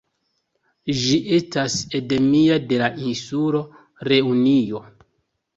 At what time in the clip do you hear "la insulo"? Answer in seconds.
2.85-3.63